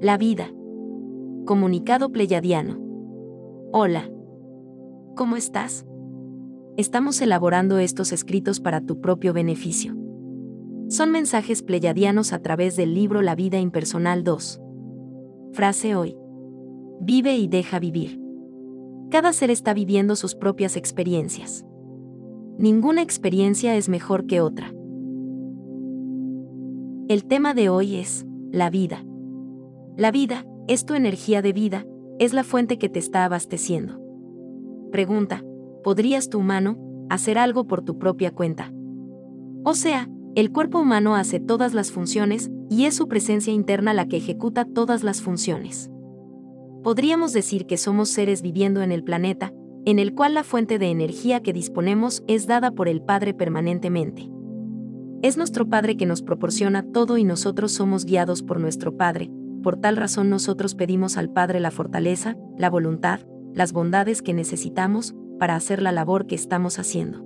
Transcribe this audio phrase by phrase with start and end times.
[0.00, 0.48] La vida.
[1.44, 2.78] Comunicado pleyadiano.
[3.72, 4.08] Hola.
[5.16, 5.84] ¿Cómo estás?
[6.76, 9.96] Estamos elaborando estos escritos para tu propio beneficio.
[10.86, 14.60] Son mensajes pleyadianos a través del libro La vida impersonal 2.
[15.54, 16.16] Frase hoy.
[17.00, 18.20] Vive y deja vivir.
[19.10, 21.66] Cada ser está viviendo sus propias experiencias.
[22.56, 24.72] Ninguna experiencia es mejor que otra.
[27.08, 29.04] El tema de hoy es, la vida.
[29.98, 31.84] La vida, es tu energía de vida,
[32.20, 34.00] es la fuente que te está abasteciendo.
[34.92, 35.42] Pregunta,
[35.82, 36.78] ¿podrías tu humano
[37.10, 38.72] hacer algo por tu propia cuenta?
[39.64, 44.06] O sea, el cuerpo humano hace todas las funciones y es su presencia interna la
[44.06, 45.90] que ejecuta todas las funciones.
[46.84, 49.52] Podríamos decir que somos seres viviendo en el planeta,
[49.84, 54.30] en el cual la fuente de energía que disponemos es dada por el Padre permanentemente.
[55.22, 59.28] Es nuestro Padre que nos proporciona todo y nosotros somos guiados por nuestro Padre,
[59.62, 63.20] por tal razón nosotros pedimos al Padre la fortaleza, la voluntad,
[63.54, 67.24] las bondades que necesitamos para hacer la labor que estamos haciendo.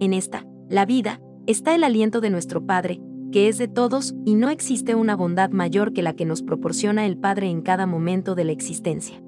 [0.00, 4.34] En esta, la vida, está el aliento de nuestro Padre, que es de todos y
[4.34, 8.34] no existe una bondad mayor que la que nos proporciona el Padre en cada momento
[8.34, 9.22] de la existencia.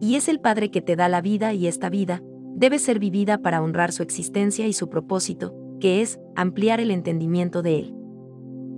[0.00, 2.22] Y es el Padre que te da la vida y esta vida
[2.54, 7.62] debe ser vivida para honrar su existencia y su propósito, que es ampliar el entendimiento
[7.62, 7.97] de Él.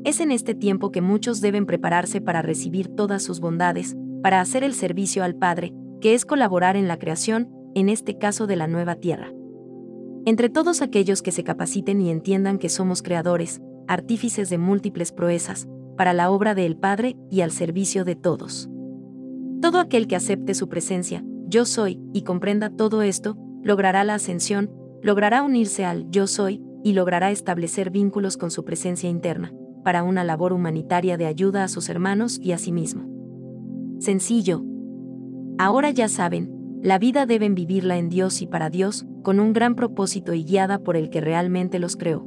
[0.05, 4.65] Es en este tiempo que muchos deben prepararse para recibir todas sus bondades, para hacer
[4.65, 8.67] el servicio al Padre, que es colaborar en la creación, en este caso de la
[8.67, 9.31] nueva tierra.
[10.25, 15.69] Entre todos aquellos que se capaciten y entiendan que somos creadores, artífices de múltiples proezas,
[15.99, 18.71] para la obra del Padre y al servicio de todos.
[19.61, 24.71] Todo aquel que acepte su presencia, yo soy, y comprenda todo esto, logrará la ascensión,
[25.03, 30.25] logrará unirse al yo soy, y logrará establecer vínculos con su presencia interna, para una
[30.25, 33.05] labor humanitaria de ayuda a sus hermanos y a sí mismo.
[33.99, 34.65] Sencillo.
[35.59, 39.75] Ahora ya saben, la vida deben vivirla en Dios y para Dios, con un gran
[39.75, 42.27] propósito y guiada por el que realmente los creó.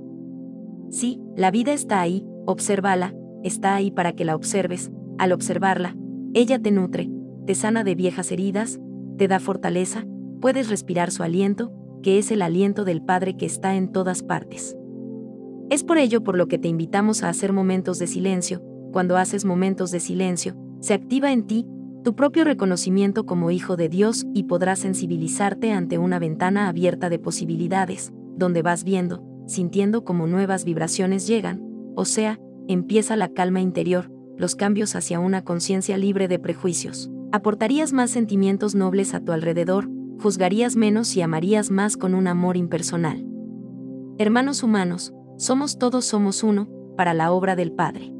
[0.89, 5.95] Sí, la vida está ahí, obsérvala, está ahí para que la observes, al observarla,
[6.35, 7.09] ella te nutre,
[7.45, 8.79] te sana de viejas heridas,
[9.17, 10.05] te da fortaleza,
[10.41, 11.71] puedes respirar su aliento,
[12.03, 14.75] que es el aliento del Padre que está en todas partes.
[15.73, 18.61] Es por ello por lo que te invitamos a hacer momentos de silencio,
[18.91, 21.65] cuando haces momentos de silencio, se activa en ti
[22.03, 27.17] tu propio reconocimiento como hijo de Dios y podrás sensibilizarte ante una ventana abierta de
[27.17, 31.63] posibilidades, donde vas viendo, sintiendo como nuevas vibraciones llegan,
[31.95, 37.09] o sea, empieza la calma interior, los cambios hacia una conciencia libre de prejuicios.
[37.31, 39.89] Aportarías más sentimientos nobles a tu alrededor,
[40.19, 43.25] juzgarías menos y amarías más con un amor impersonal.
[44.19, 45.11] Hermanos humanos,
[45.43, 48.13] somos todos somos uno, para la obra del Padre.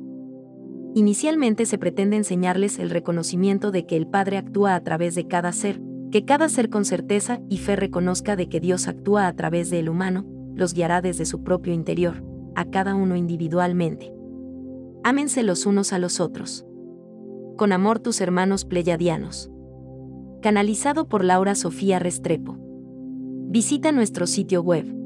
[0.94, 5.54] Inicialmente se pretende enseñarles el reconocimiento de que el Padre actúa a través de cada
[5.54, 5.82] ser,
[6.12, 9.88] que cada ser con certeza y fe reconozca de que Dios actúa a través del
[9.88, 12.22] humano, los guiará desde su propio interior,
[12.56, 14.14] a cada uno individualmente.
[15.06, 16.66] Ámense los unos a los otros.
[17.56, 19.50] Con amor tus hermanos pleyadianos.
[20.42, 22.58] Canalizado por Laura Sofía Restrepo.
[23.48, 25.03] Visita nuestro sitio web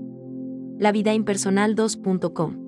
[0.80, 2.67] lavidaimpersonal2.com.